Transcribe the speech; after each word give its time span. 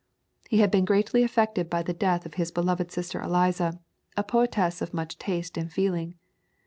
He 0.49 0.61
had 0.61 0.71
been 0.71 0.83
greatly 0.83 1.21
affected 1.21 1.69
by 1.69 1.83
the 1.83 1.93
death 1.93 2.25
of 2.25 2.33
his 2.33 2.49
beloved 2.51 2.91
sister 2.91 3.21
Eliza, 3.21 3.79
a 4.17 4.23
poetess 4.23 4.81
of 4.81 4.95
much 4.95 5.19
taste 5.19 5.57
and 5.59 5.71
feeling. 5.71 6.15